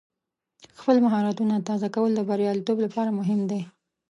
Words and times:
خپل 0.79 0.97
مهارتونه 1.05 1.55
تازه 1.67 1.87
کول 1.95 2.11
د 2.15 2.21
بریالیتوب 2.29 2.77
لپاره 2.85 3.09
مهم 3.19 3.41
دی. 3.51 3.61